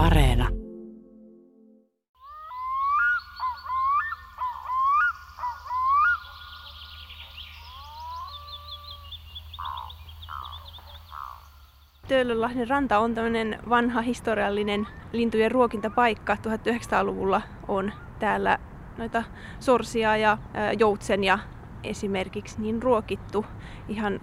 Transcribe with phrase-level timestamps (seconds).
[0.00, 0.48] Areena.
[12.08, 16.34] Töölönlahden ranta on tämmöinen vanha historiallinen lintujen ruokintapaikka.
[16.34, 18.58] 1900-luvulla on täällä
[18.98, 19.24] noita
[19.58, 20.38] sorsia ja
[20.78, 21.38] joutsenia
[21.84, 23.46] esimerkiksi niin ruokittu
[23.88, 24.20] ihan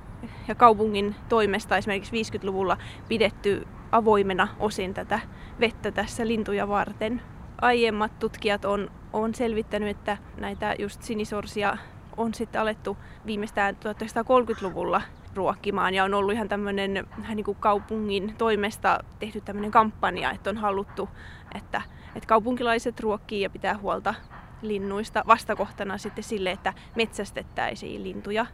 [0.48, 5.20] ja kaupungin toimesta esimerkiksi 50-luvulla pidetty avoimena osin tätä
[5.60, 7.22] vettä tässä lintuja varten.
[7.62, 11.78] Aiemmat tutkijat on, on selvittänyt, että näitä just sinisorsia
[12.18, 15.02] on sitten alettu viimeistään 1930-luvulla
[15.36, 16.94] ruokkimaan ja on ollut ihan tämmöinen
[17.36, 21.10] niin kaupungin toimesta tehty tämmöinen kampanja, että on haluttu,
[21.56, 21.82] että,
[22.16, 24.14] että kaupunkilaiset ruokkii ja pitää huolta
[24.62, 28.46] linnuista vastakohtana sitten sille, että metsästettäisiin lintuja.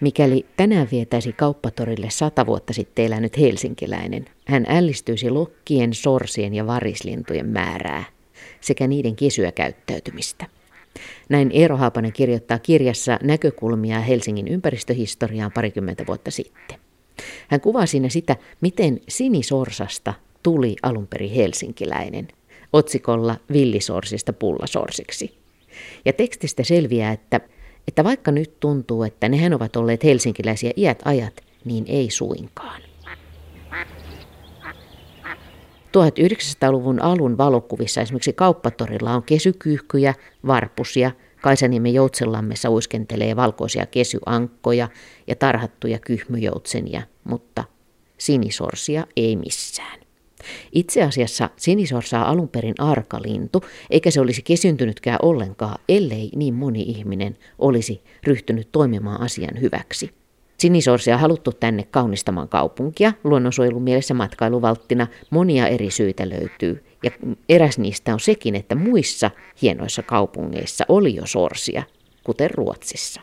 [0.00, 7.46] Mikäli tänään vietäisi kauppatorille sata vuotta sitten elänyt helsinkiläinen, hän ällistyisi lokkien, sorsien ja varislintujen
[7.46, 8.04] määrää
[8.60, 10.46] sekä niiden kesyä käyttäytymistä.
[11.28, 16.78] Näin Eero Haapanen kirjoittaa kirjassa näkökulmia Helsingin ympäristöhistoriaan parikymmentä vuotta sitten.
[17.48, 22.28] Hän kuvaa siinä sitä, miten sinisorsasta tuli alun perin helsinkiläinen,
[22.72, 25.34] otsikolla villisorsista pullasorsiksi.
[26.04, 27.40] Ja tekstistä selviää, että,
[27.88, 32.82] että vaikka nyt tuntuu, että nehän ovat olleet helsinkiläisiä iät ajat, niin ei suinkaan.
[35.88, 40.14] 1900-luvun alun valokuvissa esimerkiksi kauppatorilla on kesykyyhkyjä,
[40.46, 41.10] varpusia,
[41.42, 44.88] Kaisaniemen joutsenlammessa uiskentelee valkoisia kesyankkoja
[45.26, 47.64] ja tarhattuja kyhmyjoutsenia, mutta
[48.18, 50.07] sinisorsia ei missään.
[50.72, 56.82] Itse asiassa sinisorsa on alun perin arkalintu, eikä se olisi kesyntynytkään ollenkaan, ellei niin moni
[56.82, 60.10] ihminen olisi ryhtynyt toimimaan asian hyväksi.
[60.58, 66.84] Sinisorsia on haluttu tänne kaunistamaan kaupunkia, luonnonsuojelun mielessä matkailuvalttina monia eri syitä löytyy.
[67.04, 67.10] Ja
[67.48, 69.30] eräs niistä on sekin, että muissa
[69.62, 71.82] hienoissa kaupungeissa oli jo sorsia,
[72.24, 73.20] kuten Ruotsissa.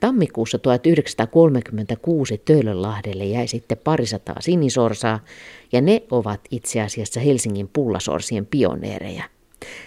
[0.00, 5.24] Tammikuussa 1936 Töölönlahdelle jäi sitten parisataa sinisorsaa,
[5.72, 9.24] ja ne ovat itse asiassa Helsingin pullasorsien pioneereja.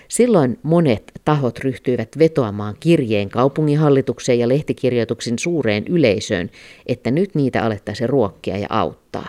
[0.08, 6.50] Silloin monet tahot ryhtyivät vetoamaan kirjeen kaupunginhallitukseen ja lehtikirjoituksin suureen yleisöön,
[6.86, 9.28] että nyt niitä alettaisiin ruokkia ja auttaa.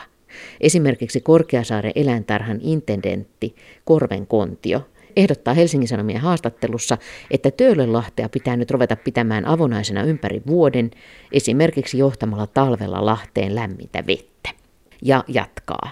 [0.60, 3.54] Esimerkiksi Korkeasaaren eläintarhan intendentti
[3.84, 4.80] Korven Kontio
[5.16, 6.98] ehdottaa Helsingin Sanomien haastattelussa,
[7.30, 10.90] että Töölönlahtea pitää nyt ruveta pitämään avonaisena ympäri vuoden,
[11.32, 14.50] esimerkiksi johtamalla talvella Lahteen lämmintä vettä.
[15.02, 15.90] Ja jatkaa.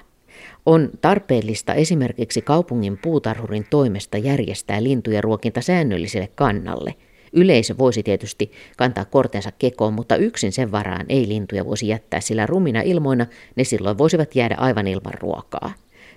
[0.67, 6.95] On tarpeellista esimerkiksi kaupungin puutarhurin toimesta järjestää lintujen ruokinta säännölliselle kannalle.
[7.33, 12.47] Yleisö voisi tietysti kantaa kortensa kekoon, mutta yksin sen varaan ei lintuja voisi jättää, sillä
[12.47, 13.27] rumina ilmoina
[13.57, 15.73] ne silloin voisivat jäädä aivan ilman ruokaa.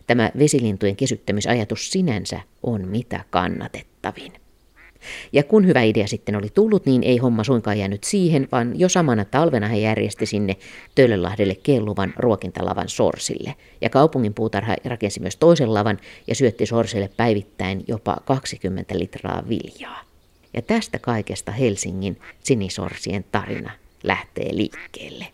[0.07, 4.33] Tämä vesilintujen kesyttämisajatus sinänsä on mitä kannatettavin.
[5.33, 8.89] Ja kun hyvä idea sitten oli tullut, niin ei homma suinkaan jäänyt siihen, vaan jo
[8.89, 10.57] samana talvena he järjesti sinne
[10.95, 13.55] Töölönlahdelle kelluvan ruokintalavan sorsille.
[13.81, 20.01] Ja kaupungin puutarha rakensi myös toisen lavan ja syötti sorsille päivittäin jopa 20 litraa viljaa.
[20.53, 23.71] Ja tästä kaikesta Helsingin sinisorsien tarina
[24.03, 25.27] lähtee liikkeelle.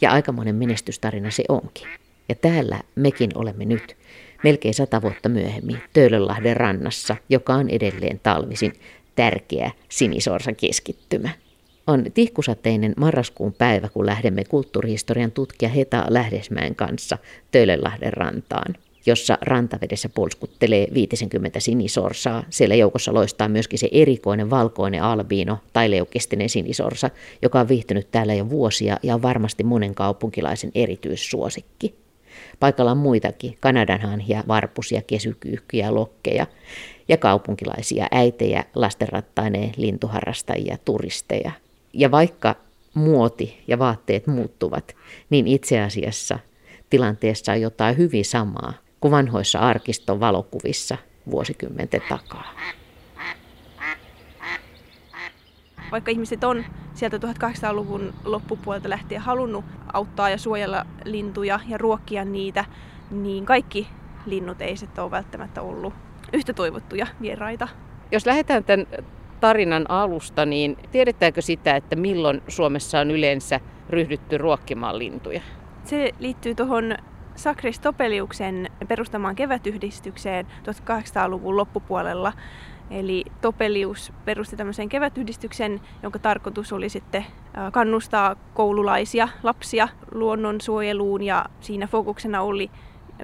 [0.00, 1.88] Ja aikamoinen menestystarina se onkin.
[2.28, 3.96] Ja täällä mekin olemme nyt,
[4.44, 8.72] melkein sata vuotta myöhemmin, Töölönlahden rannassa, joka on edelleen talvisin
[9.16, 11.28] tärkeä sinisorsa keskittymä.
[11.86, 17.18] On tihkusateinen marraskuun päivä, kun lähdemme kulttuurihistorian tutkija Heta Lähdesmäen kanssa
[17.50, 18.74] Töölönlahden rantaan
[19.06, 22.44] jossa rantavedessä polskuttelee 50 sinisorsaa.
[22.50, 27.10] Siellä joukossa loistaa myöskin se erikoinen valkoinen albiino tai leukistinen sinisorsa,
[27.42, 31.94] joka on viihtynyt täällä jo vuosia ja on varmasti monen kaupunkilaisen erityissuosikki.
[32.60, 36.46] Paikalla on muitakin, Kanadanhanhia, varpusia, kesykyyhkyjä, lokkeja
[37.08, 41.52] ja kaupunkilaisia äitejä, lastenrattaineen lintuharrastajia, turisteja.
[41.92, 42.56] Ja vaikka
[42.94, 44.96] muoti ja vaatteet muuttuvat,
[45.30, 46.38] niin itse asiassa
[46.90, 50.96] tilanteessa on jotain hyvin samaa kuin vanhoissa arkiston valokuvissa
[51.30, 52.54] vuosikymmenten takaa.
[55.92, 56.64] Vaikka ihmiset on
[56.94, 62.64] sieltä 1800-luvun loppupuolelta lähtien halunnut auttaa ja suojella lintuja ja ruokkia niitä,
[63.10, 63.88] niin kaikki
[64.26, 65.94] linnut ei sitten ole välttämättä ollut
[66.32, 67.68] yhtä toivottuja vieraita.
[68.12, 68.86] Jos lähdetään tämän
[69.40, 73.60] tarinan alusta, niin tiedetäänkö sitä, että milloin Suomessa on yleensä
[73.90, 75.40] ryhdytty ruokkimaan lintuja?
[75.84, 76.96] Se liittyy tuohon
[77.34, 82.32] Sakris Topeliuksen perustamaan kevätyhdistykseen 1800-luvun loppupuolella.
[82.90, 87.26] Eli Topelius perusti tämmöisen kevätyhdistyksen, jonka tarkoitus oli sitten
[87.72, 92.70] kannustaa koululaisia lapsia luonnonsuojeluun ja siinä fokuksena oli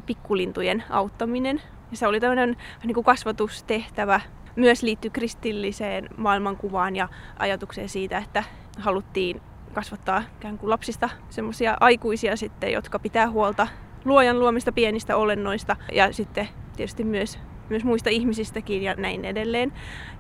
[0.07, 1.63] pikkulintujen auttaminen.
[1.91, 4.21] Ja se oli tämmöinen niin kuin kasvatustehtävä.
[4.57, 7.09] Myös liittyi kristilliseen maailmankuvaan ja
[7.39, 8.45] ajatukseen siitä, että
[8.79, 9.41] haluttiin
[9.73, 13.67] kasvattaa ikään kuin lapsista semmoisia aikuisia sitten, jotka pitää huolta
[14.05, 17.39] luojan luomista pienistä olennoista ja sitten tietysti myös
[17.69, 19.73] myös muista ihmisistäkin ja näin edelleen.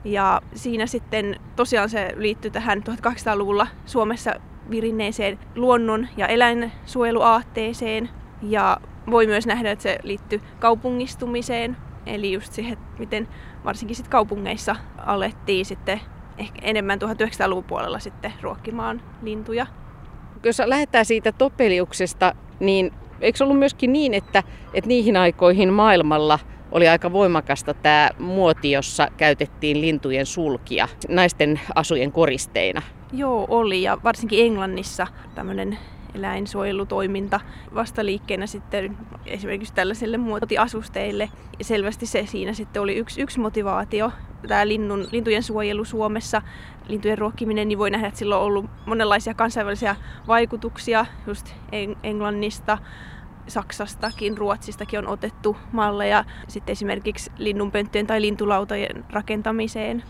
[0.05, 4.35] Ja siinä sitten tosiaan se liittyy tähän 1800-luvulla Suomessa
[4.70, 8.11] virinneeseen luonnon- ja eläinsuojeluaatteeseen.
[8.43, 8.81] Ja
[9.11, 11.76] voi myös nähdä, että se liittyy kaupungistumiseen,
[12.06, 13.29] eli just siihen, miten
[13.64, 16.00] varsinkin sit kaupungeissa alettiin sitten
[16.38, 19.67] ehkä enemmän 1900-luvun puolella sitten ruokkimaan lintuja.
[20.44, 24.43] Jos lähdetään siitä topeliuksesta, niin eikö ollut myöskin niin, että,
[24.75, 26.38] että niihin aikoihin maailmalla
[26.75, 32.82] oli aika voimakasta tämä muoti, jossa käytettiin lintujen sulkia naisten asujen koristeina?
[33.12, 35.79] Joo, oli ja varsinkin Englannissa tämmöinen
[36.15, 37.41] eläinsuojelutoiminta
[37.75, 41.29] vastaliikkeenä sitten esimerkiksi tällaiselle muotiasusteille.
[41.59, 44.12] Ja selvästi se siinä sitten oli yksi, yksi motivaatio.
[44.49, 46.43] Tämä linnun, lintujen suojelu Suomessa,
[46.88, 51.55] lintujen ruokkiminen, niin voi nähdä, että sillä on ollut monenlaisia kansainvälisiä vaikutuksia just
[52.03, 52.79] Englannista,
[53.49, 60.02] Saksastakin, Ruotsistakin on otettu malleja sitten esimerkiksi linnunpönttöjen tai lintulautojen rakentamiseen.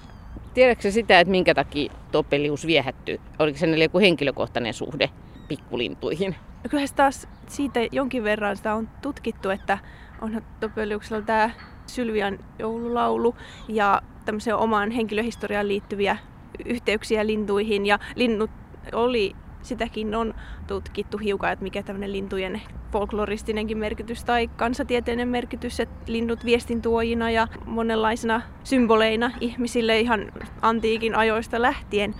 [0.55, 3.21] Tiedätkö sitä, että minkä takia Topelius viehätty?
[3.39, 5.11] Oliko se joku henkilökohtainen suhde
[5.49, 6.37] pikkulintuihin?
[6.65, 9.79] No kyllä taas siitä jonkin verran sitä on tutkittu, että
[10.21, 11.51] on Topeliuksella tämä
[11.87, 13.37] Sylvian joululaulu
[13.69, 16.17] ja tämmöiseen omaan henkilöhistoriaan liittyviä
[16.65, 18.51] yhteyksiä lintuihin ja linnut
[18.93, 20.35] oli sitäkin on
[20.67, 22.63] tutkittu hiukan, että mikä tämmöinen lintujen
[22.93, 30.33] folkloristinenkin merkitys tai kansatieteinen merkitys, että linnut viestintuojina ja monenlaisina symboleina ihmisille ihan
[30.63, 32.15] antiikin ajoista lähtien.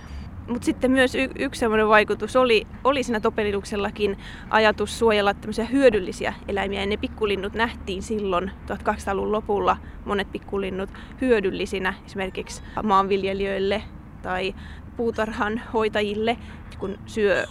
[0.47, 4.17] Mutta sitten myös y- yksi sellainen vaikutus oli, oli siinä topeliluksellakin
[4.49, 6.79] ajatus suojella tämmöisiä hyödyllisiä eläimiä.
[6.79, 10.89] Ja ne pikkulinnut nähtiin silloin 1800-luvun lopulla, monet pikkulinnut
[11.21, 13.83] hyödyllisinä esimerkiksi maanviljelijöille
[14.21, 14.55] tai
[14.97, 16.37] puutarhan hoitajille,
[16.79, 17.45] kun syö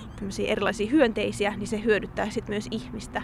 [0.47, 3.23] erilaisia hyönteisiä, niin se hyödyttää sitten myös ihmistä.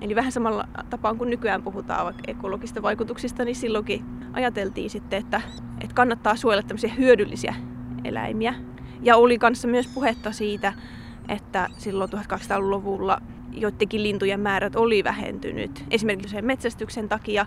[0.00, 5.40] Eli vähän samalla tapaan kuin nykyään puhutaan vaikka ekologista vaikutuksista, niin silloinkin ajateltiin sitten, että,
[5.80, 7.54] että kannattaa suojella tämmöisiä hyödyllisiä
[8.04, 8.54] eläimiä.
[9.02, 10.72] Ja oli kanssa myös puhetta siitä,
[11.28, 13.20] että silloin 1200-luvulla
[13.52, 15.84] joidenkin lintujen määrät oli vähentynyt.
[15.90, 17.46] Esimerkiksi sen metsästyksen takia,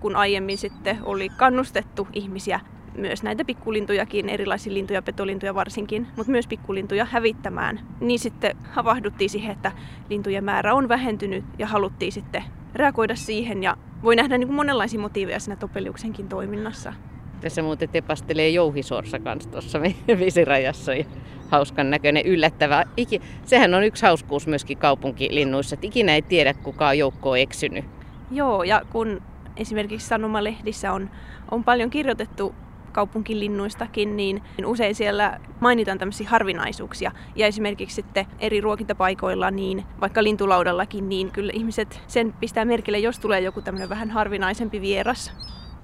[0.00, 2.60] kun aiemmin sitten oli kannustettu ihmisiä
[2.96, 7.80] myös näitä pikkulintujakin, erilaisia lintuja, petolintuja varsinkin, mutta myös pikkulintuja hävittämään.
[8.00, 9.72] Niin sitten havahduttiin siihen, että
[10.10, 12.44] lintujen määrä on vähentynyt ja haluttiin sitten
[12.74, 16.92] reagoida siihen ja voi nähdä niin kuin monenlaisia motiiveja siinä Topeliuksenkin toiminnassa.
[17.40, 19.80] Tässä muuten tepastelee jouhisorsa kanssa tuossa
[20.24, 21.04] visirajassa ja
[21.48, 22.84] hauskan näköinen yllättävä.
[22.96, 27.84] Iki, sehän on yksi hauskuus myöskin kaupunkilinnuissa, että ikinä ei tiedä kuka on joukkoon eksynyt.
[28.30, 29.22] Joo, ja kun
[29.56, 31.10] esimerkiksi sanomalehdissä on,
[31.50, 32.54] on paljon kirjoitettu
[32.92, 37.12] kaupunkilinnuistakin, niin usein siellä mainitaan tämmöisiä harvinaisuuksia.
[37.36, 43.18] Ja esimerkiksi sitten eri ruokintapaikoilla, niin vaikka lintulaudallakin, niin kyllä ihmiset sen pistää merkille, jos
[43.18, 45.32] tulee joku tämmöinen vähän harvinaisempi vieras.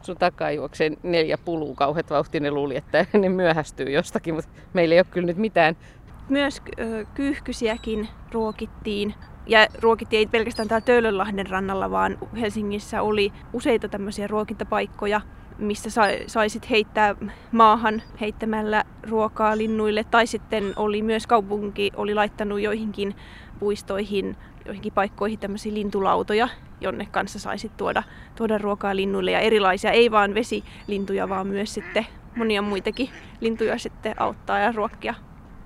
[0.02, 4.94] Sun takaa juoksee neljä pulua kauheat vauhti, ne luuli, että ne myöhästyy jostakin, mutta meillä
[4.94, 5.76] ei ole kyllä nyt mitään.
[6.28, 6.62] Myös
[7.14, 9.14] kyyhkysiäkin ruokittiin
[9.46, 15.20] ja ruokittiin ei pelkästään täällä Töölönlahden rannalla, vaan Helsingissä oli useita tämmöisiä ruokintapaikkoja,
[15.58, 15.90] missä
[16.26, 17.16] saisit heittää
[17.52, 20.04] maahan heittämällä ruokaa linnuille.
[20.04, 23.16] Tai sitten oli myös kaupunki oli laittanut joihinkin
[23.58, 26.48] puistoihin, joihinkin paikkoihin tämmöisiä lintulautoja,
[26.80, 28.02] jonne kanssa saisit tuoda,
[28.36, 33.10] tuoda ruokaa linnuille ja erilaisia, ei vaan vesilintuja, vaan myös sitten monia muitakin
[33.40, 35.14] lintuja sitten auttaa ja ruokkia.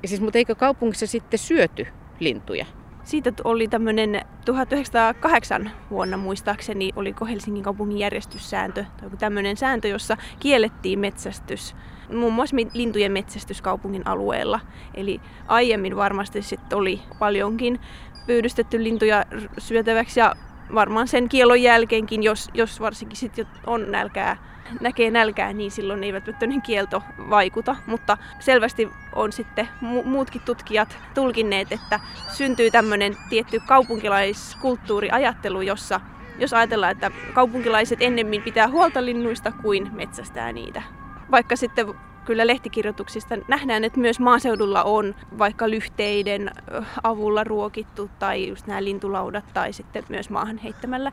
[0.02, 1.87] Ja siis, mutta eikö kaupungissa sitten syöty
[2.20, 2.66] lintuja?
[3.04, 10.99] Siitä oli tämmöinen 1908 vuonna muistaakseni, oliko Helsingin kaupungin järjestyssääntö, tai tämmöinen sääntö, jossa kiellettiin
[10.99, 11.76] metsästys,
[12.14, 14.61] muun muassa lintujen metsästys kaupungin alueella.
[14.94, 17.80] Eli aiemmin varmasti sitten oli paljonkin
[18.26, 19.25] pyydystetty lintuja
[19.59, 20.35] syötäväksi ja
[20.75, 24.37] varmaan sen kielon jälkeenkin, jos, jos varsinkin sitten on nälkää
[24.81, 27.76] näkee nälkää, niin silloin ei välttämättä kielto vaikuta.
[27.87, 36.00] Mutta selvästi on sitten mu- muutkin tutkijat tulkinneet, että syntyy tämmöinen tietty kaupunkilaiskulttuuriajattelu, jossa
[36.38, 40.83] jos ajatellaan, että kaupunkilaiset ennemmin pitää huolta linnuista kuin metsästää niitä.
[41.31, 46.50] Vaikka sitten kyllä lehtikirjoituksista nähdään, että myös maaseudulla on vaikka lyhteiden
[47.02, 51.11] avulla ruokittu tai just nämä lintulaudat tai sitten myös maahan heittämällä.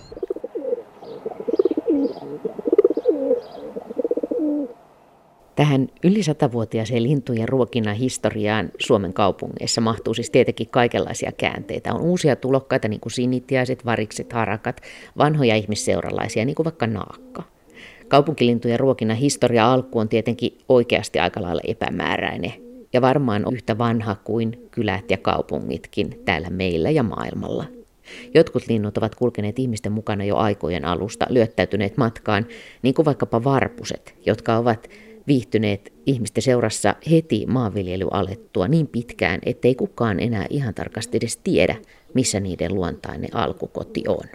[5.55, 11.93] Tähän yli satavuotiaaseen lintujen ruokinnan historiaan Suomen kaupungeissa mahtuu siis tietenkin kaikenlaisia käänteitä.
[11.93, 14.81] On uusia tulokkaita, niin kuin sinitiaiset, varikset, harakat,
[15.17, 17.43] vanhoja ihmisseuralaisia, niin kuin vaikka naakka.
[18.09, 22.53] Kaupunkilintujen ruokinnan historia alku on tietenkin oikeasti aika lailla epämääräinen
[22.93, 27.65] ja varmaan on yhtä vanha kuin kylät ja kaupungitkin täällä meillä ja maailmalla.
[28.33, 32.45] Jotkut linnut ovat kulkeneet ihmisten mukana jo aikojen alusta, lyöttäytyneet matkaan,
[32.81, 34.89] niin kuin vaikkapa varpuset, jotka ovat
[35.27, 41.75] viihtyneet ihmisten seurassa heti maanviljely alettua niin pitkään, ettei kukaan enää ihan tarkasti edes tiedä,
[42.13, 44.25] missä niiden luontainen alkukoti on.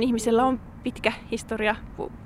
[0.00, 1.76] Ihmisellä on pitkä historia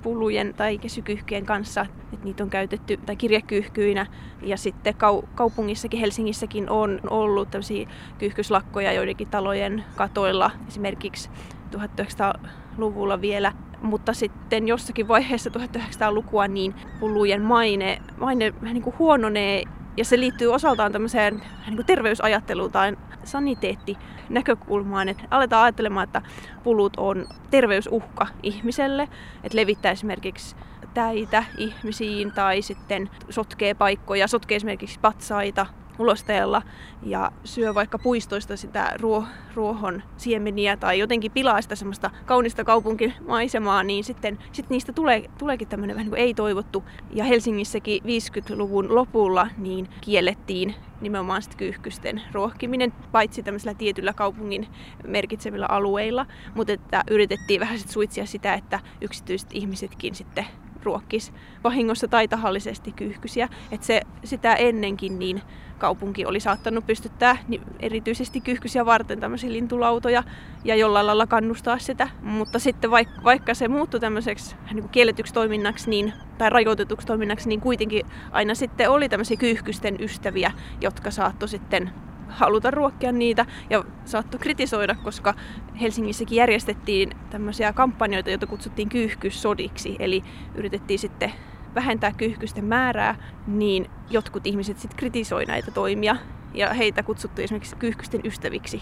[0.01, 4.05] pulujen tai kesykyhkyjen kanssa, että niitä on käytetty tai kirjekyyhkyinä.
[4.41, 11.29] Ja sitten kau- kaupungissakin, Helsingissäkin on ollut tämmöisiä kyyhkyslakkoja joidenkin talojen katoilla, esimerkiksi
[11.71, 19.63] 1900-luvulla vielä mutta sitten jossakin vaiheessa 1900-lukua niin pullujen maine, maine niin kuin huononee
[19.99, 26.21] ja se liittyy osaltaan tämmöiseen niin kuin terveysajatteluun tai saniteettinäkökulmaan, että aletaan ajattelemaan, että
[26.63, 29.03] pulut on terveysuhka ihmiselle,
[29.43, 30.55] että levittää esimerkiksi
[30.93, 35.65] täitä ihmisiin tai sitten sotkee paikkoja, sotkee esimerkiksi patsaita
[35.99, 36.61] ulosteella
[37.03, 39.23] ja syö vaikka puistoista sitä ruo,
[39.55, 45.67] ruohon siemeniä tai jotenkin pilaa sitä semmoista kaunista kaupunkimaisemaa, niin sitten sit niistä tulee, tuleekin
[45.67, 46.83] tämmöinen vähän niin ei-toivottu.
[47.13, 54.67] Ja Helsingissäkin 50-luvun lopulla niin kiellettiin nimenomaan sitten kyyhkysten ruohkiminen, paitsi tämmöisillä tietyllä kaupungin
[55.07, 56.25] merkitsevillä alueilla,
[56.55, 60.45] mutta että yritettiin vähän sit suitsia sitä, että yksityiset ihmisetkin sitten
[60.83, 61.33] ruokkis
[61.63, 63.49] vahingossa tai tahallisesti kyyhkysiä.
[63.71, 65.41] Että se, sitä ennenkin niin
[65.77, 70.23] kaupunki oli saattanut pystyttää niin erityisesti kyyhkysiä varten tämmöisiä lintulautoja
[70.63, 72.09] ja jollain lailla kannustaa sitä.
[72.21, 77.61] Mutta sitten vaikka, vaikka se muuttui tämmöiseksi niin kielletyksi toiminnaksi niin, tai rajoitetuksi toiminnaksi, niin
[77.61, 81.91] kuitenkin aina sitten oli tämmöisiä kyyhkysten ystäviä, jotka saattoi sitten
[82.29, 85.33] haluta ruokkia niitä ja saattoi kritisoida, koska
[85.81, 90.23] Helsingissäkin järjestettiin tämmöisiä kampanjoita, joita kutsuttiin kyyhkyssodiksi, eli
[90.55, 91.31] yritettiin sitten
[91.75, 93.15] vähentää kyyhkysten määrää,
[93.47, 96.15] niin jotkut ihmiset sitten kritisoi näitä toimia
[96.53, 98.81] ja heitä kutsuttiin esimerkiksi kyyhkysten ystäviksi.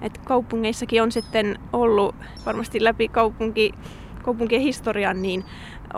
[0.00, 2.14] Et kaupungeissakin on sitten ollut
[2.46, 3.72] varmasti läpi kaupunki,
[4.22, 5.44] kaupunkien historian niin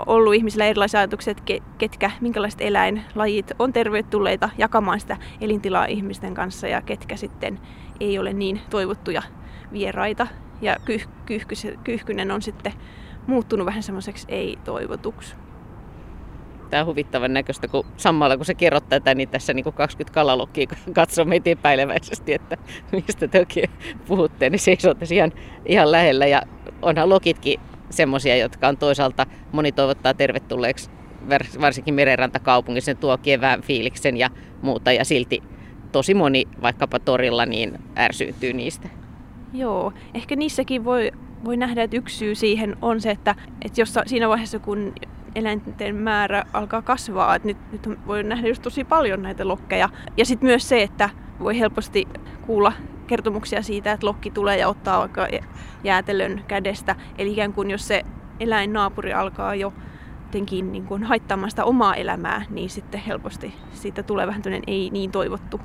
[0.06, 1.42] ollut ihmisillä erilaisia ajatuksia, että
[1.78, 7.60] ketkä, minkälaiset eläinlajit on tervetulleita jakamaan sitä elintilaa ihmisten kanssa ja ketkä sitten
[8.00, 9.22] ei ole niin toivottuja
[9.72, 10.26] vieraita.
[10.60, 11.08] Ja kyh,
[11.84, 12.72] kyyhkynen on sitten
[13.26, 15.34] muuttunut vähän semmoiseksi ei-toivotuksi.
[16.70, 20.66] Tämä on huvittavan näköistä, kun samalla kun se kerrot tätä, niin tässä niin 20 kalalokkia
[20.92, 22.56] katsoo meitä epäileväisesti, että
[22.92, 23.70] mistä te oikein
[24.06, 25.32] puhutte, niin seisoo ihan,
[25.66, 26.26] ihan lähellä.
[26.26, 26.42] Ja
[26.82, 27.60] onhan lokitkin
[27.90, 30.90] semmoisia, jotka on toisaalta moni toivottaa tervetulleeksi
[31.60, 34.30] varsinkin merenrantakaupungissa, ne tuo kevään fiiliksen ja
[34.62, 35.42] muuta ja silti
[35.92, 38.88] tosi moni vaikkapa torilla niin ärsyytyy niistä.
[39.56, 41.12] Joo, ehkä niissäkin voi,
[41.44, 43.34] voi nähdä, että yksi syy siihen on se, että,
[43.64, 44.92] että jos siinä vaiheessa kun
[45.34, 49.88] eläinten määrä alkaa kasvaa, että nyt, nyt voi nähdä just tosi paljon näitä lokkeja.
[50.16, 51.10] Ja sitten myös se, että
[51.40, 52.08] voi helposti
[52.46, 52.72] kuulla
[53.06, 55.28] kertomuksia siitä, että lokki tulee ja ottaa vaikka
[55.84, 56.96] jäätelön kädestä.
[57.18, 58.02] Eli ikään kuin jos se
[58.40, 59.72] eläinnaapuri alkaa jo
[60.26, 65.10] jotenkin niin kuin haittaamaan sitä omaa elämää, niin sitten helposti siitä tulee vähän ei niin
[65.10, 65.60] toivottu.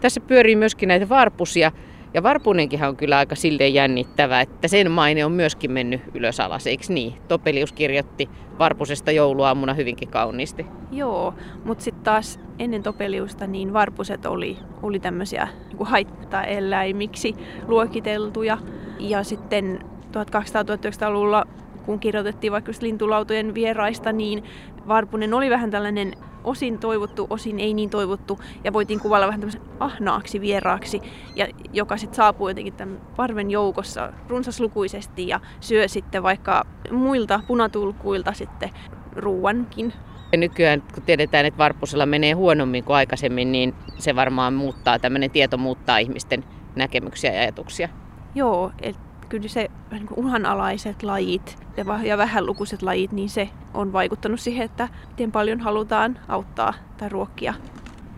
[0.00, 1.72] Tässä pyörii myöskin näitä varpusia.
[2.14, 6.66] Ja Varpunenkin on kyllä aika silleen jännittävä, että sen maine on myöskin mennyt ylös alas,
[6.66, 7.14] eikö niin?
[7.28, 8.28] Topelius kirjoitti
[8.58, 10.66] Varpusesta jouluaamuna hyvinkin kauniisti.
[10.92, 17.34] Joo, mutta sitten taas ennen Topeliusta niin Varpuset oli, oli tämmöisiä niin haittaeläimiksi
[17.68, 18.58] luokiteltuja.
[18.98, 19.80] Ja sitten
[20.12, 21.46] 1200-1900-luvulla
[21.86, 24.44] kun kirjoitettiin vaikka lintulautojen vieraista, niin
[24.88, 26.12] Varpunen oli vähän tällainen
[26.44, 31.02] osin toivottu, osin ei niin toivottu, ja voitiin kuvailla vähän tämmöisen ahnaaksi vieraaksi,
[31.36, 38.32] ja joka sitten saapuu jotenkin tämän parven joukossa runsaslukuisesti ja syö sitten vaikka muilta punatulkuilta
[38.32, 38.70] sitten
[39.12, 39.92] ruuankin.
[40.32, 45.30] Ja nykyään, kun tiedetään, että varpusella menee huonommin kuin aikaisemmin, niin se varmaan muuttaa, tämmöinen
[45.30, 46.44] tieto muuttaa ihmisten
[46.76, 47.88] näkemyksiä ja ajatuksia.
[48.34, 49.00] Joo, että
[49.34, 51.58] kyllä se niin uhanalaiset lajit
[52.04, 57.54] ja vähänlukuiset lajit, niin se on vaikuttanut siihen, että miten paljon halutaan auttaa tai ruokkia.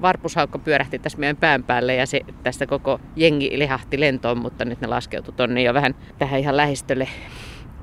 [0.02, 4.80] Varpushaukka pyörähti tässä meidän pään päälle ja se tästä koko jengi lihahti lentoon, mutta nyt
[4.80, 7.08] ne laskeutui tonne jo vähän tähän ihan lähistölle.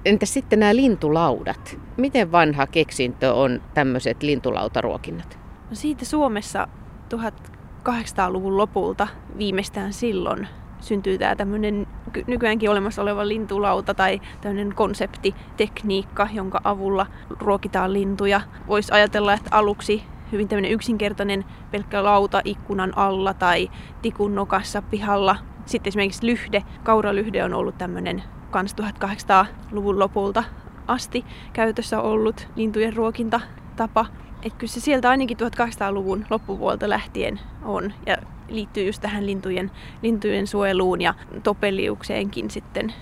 [0.06, 1.78] Entä sitten nämä lintulaudat?
[1.98, 5.40] Miten vanha keksintö on tämmöiset lintulautaruokinnat?
[5.70, 6.68] No siitä Suomessa
[7.10, 10.48] 1800-luvun lopulta viimeistään silloin
[10.84, 11.88] syntyy tämä tämmöinen
[12.28, 18.42] nykyäänkin olemassa oleva lintulauta tai tämmöinen konseptitekniikka, jonka avulla ruokitaan lintuja.
[18.68, 23.70] Voisi ajatella, että aluksi hyvin tämmöinen yksinkertainen pelkkä lauta ikkunan alla tai
[24.02, 25.36] tikun nokassa pihalla.
[25.66, 30.44] Sitten esimerkiksi lyhde, kauralyhde on ollut tämmöinen kans 1800-luvun lopulta
[30.88, 34.06] asti käytössä ollut lintujen ruokintatapa.
[34.46, 38.18] Että kyllä se sieltä ainakin 1800-luvun loppupuolta lähtien on ja
[38.50, 39.72] liittyy just tähän lintujen,
[40.02, 42.94] lintujen suojeluun ja topeliukseenkin sitten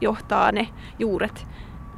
[0.00, 0.68] johtaa ne
[0.98, 1.46] juuret.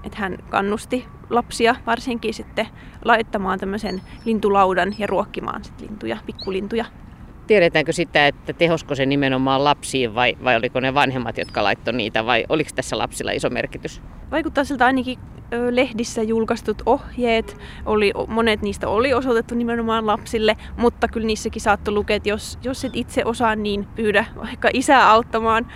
[0.04, 2.66] Että hän kannusti lapsia varsinkin sitten
[3.04, 6.84] laittamaan tämmöisen lintulaudan ja ruokkimaan sit lintuja, pikkulintuja.
[7.48, 12.26] Tiedetäänkö sitä, että tehosko se nimenomaan lapsiin vai, vai oliko ne vanhemmat, jotka laittoi niitä
[12.26, 14.02] vai oliko tässä lapsilla iso merkitys?
[14.30, 15.18] Vaikuttaa siltä ainakin
[15.70, 22.16] lehdissä julkaistut ohjeet, oli, monet niistä oli osoitettu nimenomaan lapsille, mutta kyllä niissäkin saattoi lukea,
[22.16, 25.66] että jos, jos et itse osaa, niin pyydä vaikka isää auttamaan.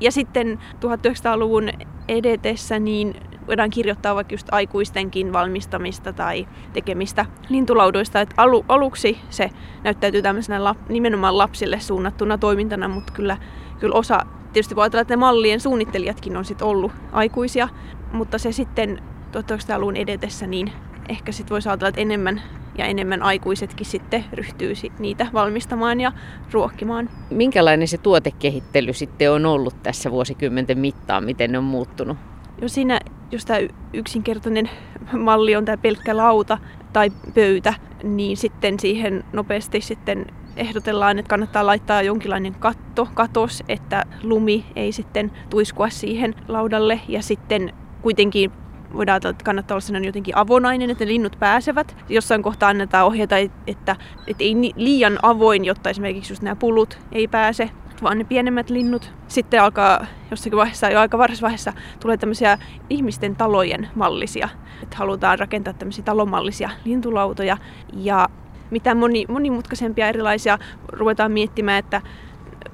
[0.00, 1.70] Ja sitten 1900-luvun
[2.08, 3.14] edetessä niin
[3.46, 8.20] voidaan kirjoittaa vaikka just aikuistenkin valmistamista tai tekemistä lintulaudoista.
[8.20, 9.50] Et alu, aluksi se
[9.84, 13.36] näyttäytyy tämmöisenä lap, nimenomaan lapsille suunnattuna toimintana, mutta kyllä,
[13.80, 17.68] kyllä osa, tietysti voi ajatella, että ne mallien suunnittelijatkin on sitten ollut aikuisia,
[18.12, 20.72] mutta se sitten 1900-luvun edetessä niin
[21.08, 22.42] ehkä sitten voisi ajatella, että enemmän
[22.78, 26.12] ja enemmän aikuisetkin sitten ryhtyy niitä valmistamaan ja
[26.52, 27.10] ruokkimaan.
[27.30, 32.16] Minkälainen se tuotekehittely sitten on ollut tässä vuosikymmenten mittaan, miten ne on muuttunut?
[32.62, 33.00] Jo siinä,
[33.30, 33.58] jos tämä
[33.92, 34.70] yksinkertainen
[35.18, 36.58] malli on tämä pelkkä lauta
[36.92, 40.26] tai pöytä, niin sitten siihen nopeasti sitten
[40.56, 47.22] ehdotellaan, että kannattaa laittaa jonkinlainen katto, katos, että lumi ei sitten tuiskua siihen laudalle ja
[47.22, 48.52] sitten kuitenkin
[48.92, 51.96] voidaan ajatella, että kannattaa olla sellainen jotenkin avonainen, että linnut pääsevät.
[52.08, 57.28] Jossain kohtaa annetaan ohjeita, että, että ei liian avoin, jotta esimerkiksi just nämä pulut ei
[57.28, 57.70] pääse,
[58.02, 59.12] vaan ne pienemmät linnut.
[59.28, 62.58] Sitten alkaa jossakin vaiheessa, jo aika varhaisessa vaiheessa, tulee tämmöisiä
[62.90, 64.48] ihmisten talojen mallisia.
[64.82, 67.56] Että halutaan rakentaa tämmöisiä talomallisia lintulautoja.
[67.92, 68.28] Ja
[68.70, 72.02] mitä moni, monimutkaisempia erilaisia ruvetaan miettimään, että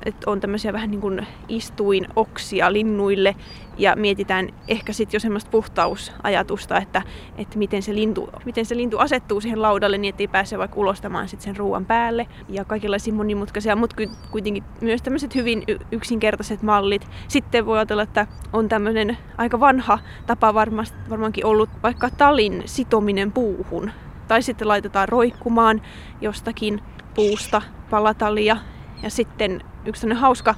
[0.04, 3.36] että on tämmöisiä vähän niin kuin istuinoksia linnuille.
[3.78, 7.02] Ja mietitään ehkä sitten jo semmoista puhtausajatusta, että,
[7.38, 10.80] että miten, se lintu, miten se lintu asettuu siihen laudalle niin, että ei pääse vaikka
[10.80, 12.26] ulostamaan sit sen ruoan päälle.
[12.48, 13.96] Ja kaikenlaisia monimutkaisia, mutta
[14.30, 17.06] kuitenkin myös tämmöiset hyvin yksinkertaiset mallit.
[17.28, 23.32] Sitten voi ajatella, että on tämmöinen aika vanha tapa varmasti, varmaankin ollut vaikka talin sitominen
[23.32, 23.90] puuhun.
[24.28, 25.82] Tai sitten laitetaan roikkumaan
[26.20, 26.82] jostakin
[27.14, 28.56] puusta palatalia
[29.02, 30.54] ja sitten yksi hauska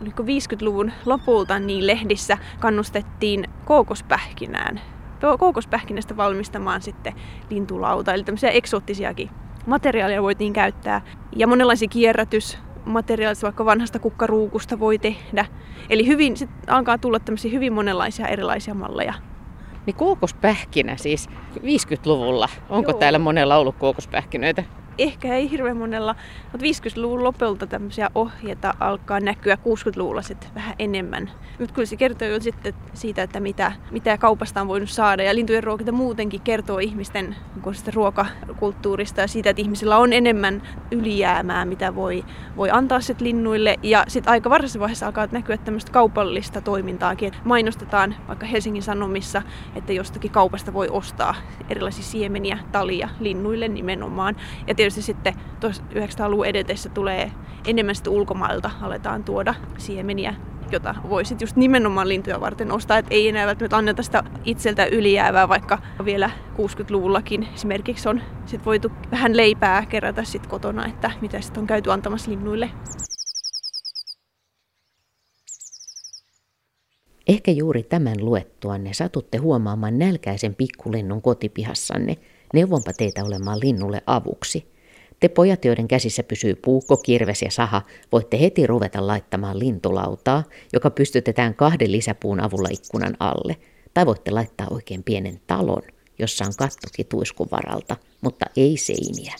[0.00, 4.80] oliko 50-luvun lopulta niin lehdissä kannustettiin kookospähkinään.
[5.38, 7.14] Kookospähkinästä valmistamaan sitten
[7.50, 9.30] lintulauta, eli tämmöisiä eksoottisiakin
[9.66, 11.02] materiaaleja voitiin käyttää.
[11.36, 15.46] Ja monenlaisia kierrätysmateriaaleja, vaikka vanhasta kukkaruukusta voi tehdä.
[15.90, 19.14] Eli hyvin, sit alkaa tulla tämmöisiä hyvin monenlaisia erilaisia malleja.
[19.86, 22.48] Niin kookospähkinä siis 50-luvulla.
[22.68, 22.98] Onko Joo.
[22.98, 24.64] täällä monella ollut kookospähkinöitä?
[24.98, 26.14] Ehkä ei hirveän monella,
[26.52, 31.30] mutta 50-luvun lopulta tämmöisiä ohjeita alkaa näkyä 60-luvulla sitten vähän enemmän.
[31.58, 35.22] Mutta kyllä se kertoo jo sitten siitä, että mitä, mitä kaupasta on voinut saada.
[35.22, 37.36] Ja lintujen ruokinta muutenkin kertoo ihmisten
[37.94, 42.24] ruokakulttuurista ja siitä, että ihmisillä on enemmän ylijäämää, mitä voi,
[42.56, 43.76] voi antaa sitten linnuille.
[43.82, 47.26] Ja sitten aika varhaisessa vaiheessa alkaa näkyä tämmöistä kaupallista toimintaakin.
[47.26, 49.42] Että mainostetaan vaikka Helsingin Sanomissa,
[49.76, 51.34] että jostakin kaupasta voi ostaa
[51.68, 54.36] erilaisia siemeniä, talia linnuille nimenomaan.
[54.66, 55.34] Ja tietysti sitten
[55.94, 57.32] 900-luvun edetessä tulee
[57.66, 60.34] enemmän sitten ulkomailta aletaan tuoda siemeniä
[60.72, 65.48] jota voisit just nimenomaan lintuja varten ostaa, että ei enää välttämättä anneta sitä itseltä ylijäävää,
[65.48, 71.60] vaikka vielä 60-luvullakin esimerkiksi on sit voitu vähän leipää kerätä sit kotona, että mitä sitten
[71.60, 72.70] on käyty antamassa linnuille.
[77.28, 82.16] Ehkä juuri tämän luettuanne satutte huomaamaan nälkäisen pikkulinnun kotipihassanne.
[82.54, 84.75] Neuvonpa teitä olemaan linnulle avuksi.
[85.20, 90.90] Te pojat, joiden käsissä pysyy puukko, kirves ja saha, voitte heti ruveta laittamaan lintulautaa, joka
[90.90, 93.56] pystytetään kahden lisäpuun avulla ikkunan alle.
[93.94, 95.82] Tai voitte laittaa oikein pienen talon,
[96.18, 99.34] jossa on kattokin tuiskun varalta, mutta ei seiniä.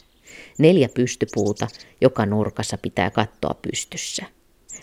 [0.59, 1.67] Neljä pystypuuta,
[2.01, 4.25] joka nurkassa pitää kattoa pystyssä.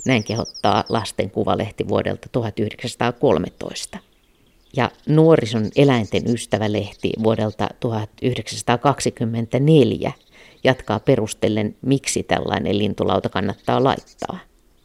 [0.05, 3.99] Näin kehottaa lasten kuvalehti vuodelta 1913
[4.75, 10.11] ja Nuorison eläinten ystävälehti vuodelta 1924
[10.63, 14.39] jatkaa perustellen, miksi tällainen lintulauta kannattaa laittaa.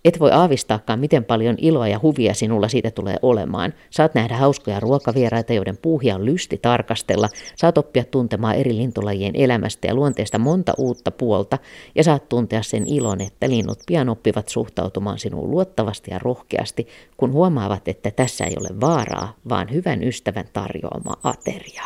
[0.04, 3.74] Et voi aavistaakaan, miten paljon iloa ja huvia sinulla siitä tulee olemaan.
[3.90, 7.28] Saat nähdä hauskoja ruokavieraita, joiden puuhia on lysti tarkastella.
[7.56, 11.58] Saat oppia tuntemaan eri lintulajien elämästä ja luonteesta monta uutta puolta.
[11.94, 17.32] Ja saat tuntea sen ilon, että linnut pian oppivat suhtautumaan sinuun luottavasti ja rohkeasti, kun
[17.32, 21.82] huomaavat, että tässä ei ole vaaraa, vaan hyvän ystävän tarjoama ateria.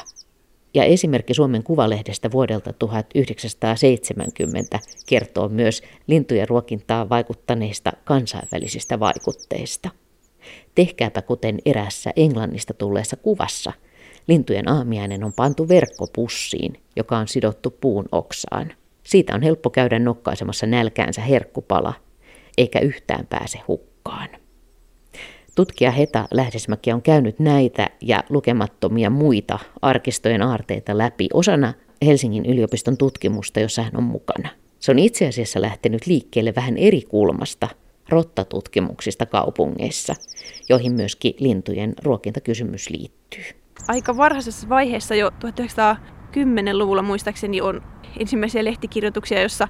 [0.75, 9.91] Ja esimerkki Suomen Kuvalehdestä vuodelta 1970 kertoo myös lintujen ruokintaa vaikuttaneista kansainvälisistä vaikutteista.
[10.75, 13.73] Tehkääpä kuten erässä Englannista tulleessa kuvassa.
[14.27, 18.73] Lintujen aamiainen on pantu verkkopussiin, joka on sidottu puun oksaan.
[19.03, 21.95] Siitä on helppo käydä nokkaisemassa nälkäänsä herkkupala,
[22.59, 24.42] eikä yhtään pääse hukkaan.
[25.55, 31.75] Tutkija Heta Lähdesmäki on käynyt näitä ja lukemattomia muita arkistojen aarteita läpi osana
[32.07, 34.49] Helsingin yliopiston tutkimusta, jossa hän on mukana.
[34.79, 37.69] Se on itse asiassa lähtenyt liikkeelle vähän eri kulmasta
[38.09, 40.15] rottatutkimuksista kaupungeissa,
[40.69, 43.45] joihin myöskin lintujen ruokintakysymys liittyy.
[43.89, 47.83] Aika varhaisessa vaiheessa jo 1910-luvulla muistaakseni on
[48.21, 49.69] ensimmäisiä lehtikirjoituksia, jossa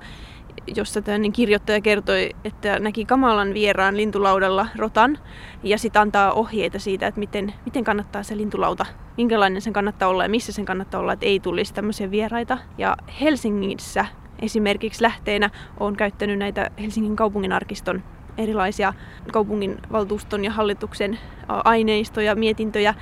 [0.76, 5.18] jossa tämmöinen kirjoittaja kertoi, että näki kamalan vieraan lintulaudalla rotan
[5.62, 8.86] ja sitten antaa ohjeita siitä, että miten, miten kannattaa se lintulauta,
[9.16, 12.58] minkälainen sen kannattaa olla ja missä sen kannattaa olla, että ei tulisi tämmöisiä vieraita.
[12.78, 14.06] Ja Helsingissä
[14.38, 18.02] esimerkiksi lähteenä on käyttänyt näitä Helsingin kaupunginarkiston
[18.38, 18.94] erilaisia
[19.32, 22.94] kaupungin valtuuston ja hallituksen aineistoja, mietintöjä,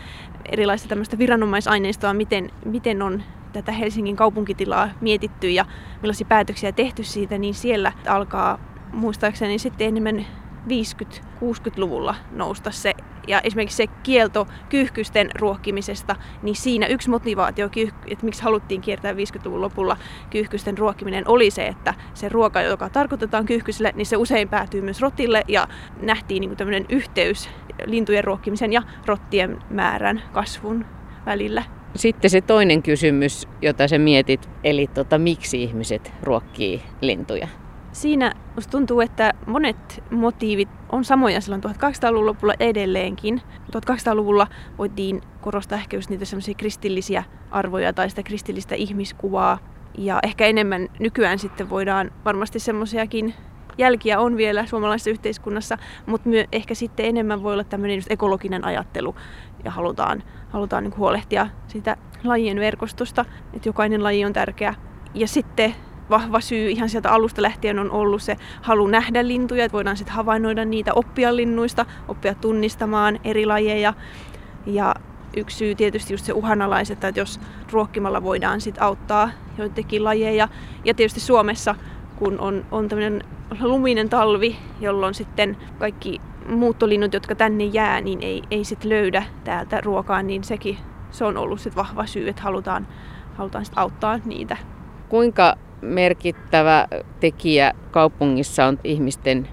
[0.52, 5.64] erilaista tämmöistä viranomaisaineistoa, miten, miten on tätä Helsingin kaupunkitilaa mietitty ja
[6.02, 8.58] millaisia päätöksiä tehty siitä, niin siellä alkaa
[8.92, 10.26] muistaakseni sitten enemmän
[10.68, 12.94] 50-60-luvulla nousta se.
[13.28, 17.70] Ja esimerkiksi se kielto kyyhkysten ruokkimisesta, niin siinä yksi motivaatio,
[18.06, 19.96] että miksi haluttiin kiertää 50-luvun lopulla
[20.30, 25.00] kyyhkysten ruokkiminen, oli se, että se ruoka, joka tarkoitetaan kyyhkysille, niin se usein päätyy myös
[25.00, 25.68] rotille ja
[26.02, 27.50] nähtiin niin tämmöinen yhteys
[27.86, 30.84] lintujen ruokkimisen ja rottien määrän kasvun
[31.26, 31.62] välillä.
[31.96, 37.48] Sitten se toinen kysymys, jota sä mietit, eli tota, miksi ihmiset ruokkii lintuja?
[37.92, 43.42] Siinä musta tuntuu, että monet motiivit on samoja silloin 1800-luvun lopulla edelleenkin.
[43.76, 44.46] 1800-luvulla
[44.78, 49.58] voitiin korostaa ehkä just niitä semmoisia kristillisiä arvoja tai sitä kristillistä ihmiskuvaa.
[49.98, 53.34] Ja ehkä enemmän nykyään sitten voidaan varmasti semmoisiakin
[53.80, 58.64] jälkiä on vielä suomalaisessa yhteiskunnassa, mutta myö, ehkä sitten enemmän voi olla tämmöinen just ekologinen
[58.64, 59.14] ajattelu
[59.64, 64.74] ja halutaan, halutaan niin huolehtia sitä lajien verkostosta, että jokainen laji on tärkeä.
[65.14, 65.74] Ja sitten
[66.10, 70.14] vahva syy ihan sieltä alusta lähtien on ollut se halu nähdä lintuja, että voidaan sitten
[70.14, 73.94] havainnoida niitä, oppia linnuista, oppia tunnistamaan eri lajeja.
[74.66, 74.94] Ja
[75.36, 77.40] yksi syy tietysti just se uhanalaiset, että jos
[77.72, 80.48] ruokkimalla voidaan sitten auttaa joitakin lajeja.
[80.84, 81.74] Ja tietysti Suomessa,
[82.16, 83.24] kun on, on tämmöinen
[83.60, 89.80] luminen talvi, jolloin sitten kaikki muuttolinnut, jotka tänne jää, niin ei, ei sit löydä täältä
[89.80, 90.78] ruokaa, niin sekin
[91.10, 92.86] se on ollut sit vahva syy, että halutaan,
[93.34, 94.56] halutaan sit auttaa niitä.
[95.08, 96.86] Kuinka merkittävä
[97.20, 99.48] tekijä kaupungissa on ihmisten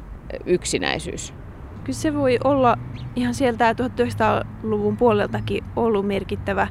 [0.45, 1.33] yksinäisyys?
[1.83, 2.77] Kyllä se voi olla
[3.15, 6.67] ihan sieltä 1900-luvun puoleltakin ollut merkittävä.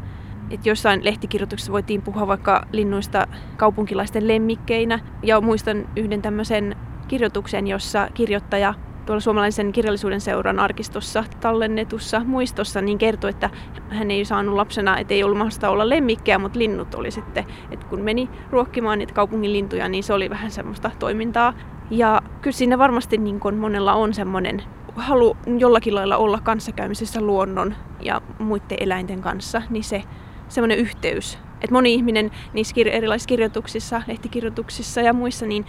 [0.51, 4.99] Et jossain lehtikirjoituksessa voitiin puhua vaikka linnuista kaupunkilaisten lemmikkeinä.
[5.23, 6.77] Ja muistan yhden tämmöisen
[7.09, 8.75] kirjoituksen, jossa kirjoittaja
[9.07, 13.51] tuolla suomalaisen kirjallisuuden seuran arkistossa tallennetussa muistossa niin kertoi, että
[13.89, 17.87] hän ei saanut lapsena, että ei ollut mahdollista olla lemmikkejä, mutta linnut oli sitten, että
[17.87, 21.55] kun meni ruokkimaan niitä kaupungin lintuja, niin se oli vähän semmoista toimintaa.
[21.91, 24.63] Ja kyllä siinä varmasti niin kun monella on semmoinen
[24.97, 30.03] halu jollakin lailla olla kanssakäymisessä luonnon ja muiden eläinten kanssa, niin se
[30.49, 31.39] semmoinen yhteys.
[31.61, 35.67] Et moni ihminen niissä erilaisissa kirjoituksissa, lehtikirjoituksissa ja muissa, niin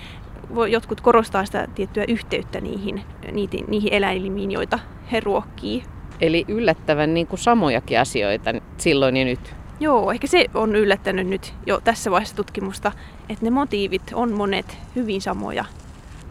[0.69, 4.79] jotkut korostaa sitä tiettyä yhteyttä niihin, niihin, niihin eläimiin, joita
[5.11, 5.83] he ruokkii.
[6.21, 9.55] Eli yllättävän niin kuin samojakin asioita silloin ja nyt.
[9.79, 12.91] Joo, ehkä se on yllättänyt nyt jo tässä vaiheessa tutkimusta,
[13.29, 15.65] että ne motiivit on monet hyvin samoja.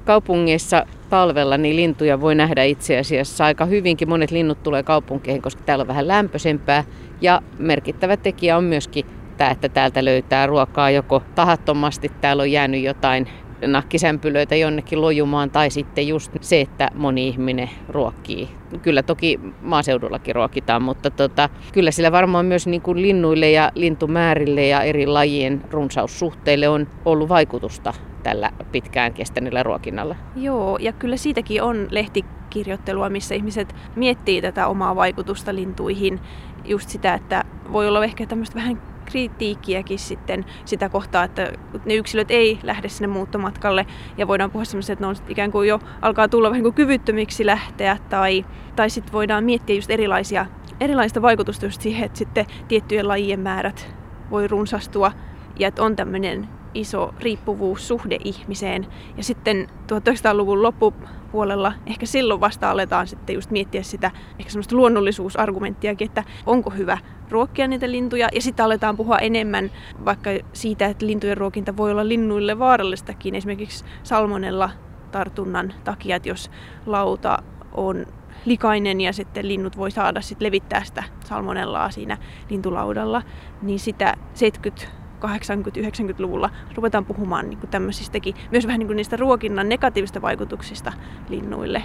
[0.05, 4.09] Kaupungeissa talvella niin lintuja voi nähdä itse asiassa aika hyvinkin.
[4.09, 6.85] Monet linnut tulee kaupunkeihin, koska täällä on vähän lämpöisempää.
[7.20, 12.83] Ja merkittävä tekijä on myöskin tämä, että täältä löytää ruokaa joko tahattomasti, täällä on jäänyt
[12.83, 13.29] jotain
[13.66, 18.49] nakkisämpylöitä jonnekin lojumaan tai sitten just se, että moni ihminen ruokkii.
[18.83, 24.66] Kyllä toki maaseudullakin ruokitaan, mutta tota, kyllä sillä varmaan myös niin kuin linnuille ja lintumäärille
[24.66, 30.16] ja eri lajien runsaussuhteille on ollut vaikutusta tällä pitkään kestäneellä ruokinnalla.
[30.37, 36.21] Joo, ja kyllä siitäkin on lehtikirjoittelua, missä ihmiset miettii tätä omaa vaikutusta lintuihin.
[36.64, 41.53] Just sitä, että voi olla ehkä tämmöistä vähän kritiikkiäkin sitten sitä kohtaa, että
[41.85, 43.87] ne yksilöt ei lähde sinne muuttomatkalle
[44.19, 47.47] ja voidaan puhua semmoista, että ne on ikään kuin jo alkaa tulla vähän kuin kyvyttömiksi
[47.47, 48.45] lähteä tai,
[48.77, 50.47] tai sitten voidaan miettiä just erilaisia,
[50.81, 53.95] erilaista vaikutusta just siihen, että sitten tiettyjen lajien määrät
[54.31, 55.12] voi runsastua
[55.59, 58.87] ja että on tämmöinen iso riippuvuussuhde ihmiseen.
[59.16, 66.09] Ja sitten 1900-luvun loppupuolella ehkä silloin vasta aletaan sitten just miettiä sitä ehkä semmoista luonnollisuusargumenttiakin,
[66.09, 66.99] että onko hyvä
[67.31, 68.29] ruokkia niitä lintuja.
[68.33, 69.71] Ja sitten aletaan puhua enemmän
[70.05, 73.35] vaikka siitä, että lintujen ruokinta voi olla linnuille vaarallistakin.
[73.35, 74.71] Esimerkiksi salmonella
[75.12, 76.51] tartunnan takia, että jos
[76.87, 77.39] lauta
[77.73, 78.07] on
[78.45, 82.17] likainen ja sitten linnut voi saada sitten levittää sitä salmonellaa siinä
[82.51, 83.23] lintulaudalla,
[83.62, 84.87] niin sitä 70
[85.17, 90.93] 80-90-luvulla ruvetaan puhumaan niin tämmöisistäkin, myös vähän niin niistä ruokinnan negatiivista vaikutuksista
[91.29, 91.83] linnuille.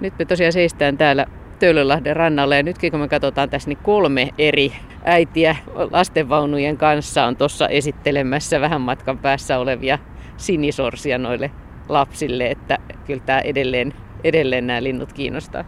[0.00, 1.26] Nyt me tosiaan seistään täällä
[1.58, 4.72] Töölönlahden rannalla ja nytkin kun me katsotaan tässä, niin kolme eri
[5.04, 5.56] äitiä
[5.90, 9.98] lastenvaunujen kanssa on tuossa esittelemässä vähän matkan päässä olevia
[10.36, 11.50] sinisorsia noille
[11.88, 15.64] lapsille, että kyllä tämä edelleen, edelleen nämä linnut kiinnostaa.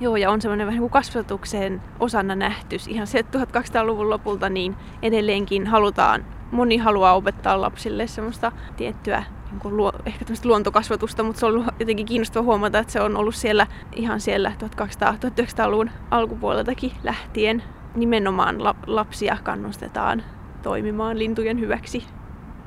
[0.00, 2.76] Joo, ja on semmoinen vähän kuin kasvatuksen osana nähty.
[2.88, 9.76] Ihan se 1200-luvun lopulta niin edelleenkin halutaan, moni haluaa opettaa lapsille semmoista tiettyä niin kuin
[9.76, 14.20] luo, ehkä luontokasvatusta, mutta se on jotenkin kiinnostava huomata, että se on ollut siellä ihan
[14.20, 17.62] siellä 1200-1900-luvun alkupuoleltakin lähtien.
[17.94, 20.22] Nimenomaan la, lapsia kannustetaan
[20.62, 22.04] toimimaan lintujen hyväksi.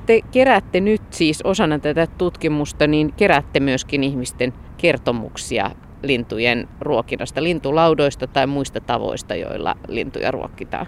[0.06, 5.70] Te keräätte nyt siis osana tätä tutkimusta, niin keräätte myöskin ihmisten kertomuksia
[6.02, 10.86] lintujen ruokinnasta, lintulaudoista tai muista tavoista, joilla lintuja ruokitaan.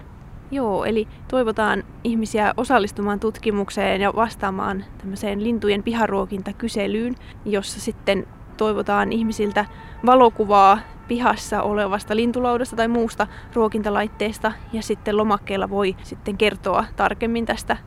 [0.51, 9.65] Joo, eli toivotaan ihmisiä osallistumaan tutkimukseen ja vastaamaan tämmöiseen lintujen piharuokintakyselyyn, jossa sitten toivotaan ihmisiltä
[10.05, 17.77] valokuvaa pihassa olevasta lintulaudasta tai muusta ruokintalaitteesta ja sitten lomakkeella voi sitten kertoa tarkemmin tästä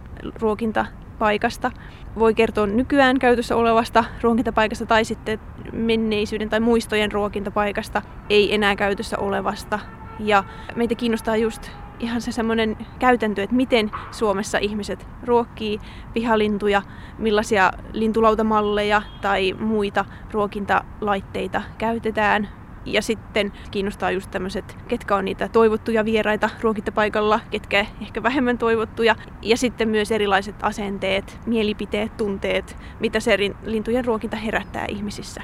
[0.41, 1.71] ruokintapaikasta.
[2.19, 5.41] Voi kertoa nykyään käytössä olevasta ruokintapaikasta tai sitten
[5.73, 9.79] menneisyyden tai muistojen ruokintapaikasta, ei enää käytössä olevasta.
[10.19, 10.45] Ja
[10.77, 15.81] meitä kiinnostaa just ihan se semmoinen käytäntö, että miten Suomessa ihmiset ruokkii
[16.15, 16.83] pihalintuja,
[17.19, 22.49] millaisia lintulautamalleja tai muita ruokintalaitteita käytetään.
[22.87, 29.17] Ja sitten kiinnostaa just tämmöiset, ketkä on niitä toivottuja vieraita ruokintapaikalla, ketkä ehkä vähemmän toivottuja.
[29.43, 35.43] Ja sitten myös erilaiset asenteet, mielipiteet, tunteet, mitä se lintujen ruokinta herättää ihmisissä.